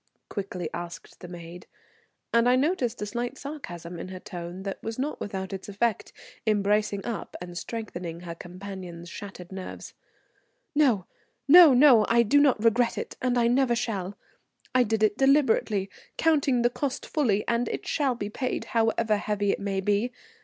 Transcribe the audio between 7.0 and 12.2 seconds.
up and strengthening her companion's shattered nerves. "No, no, no;